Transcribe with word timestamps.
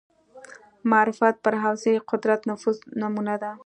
معرفت 0.91 1.35
پر 1.43 1.53
حوزې 1.63 1.93
قدرت 2.09 2.41
نفوذ 2.49 2.77
نمونه 3.01 3.35
ده 3.41 3.51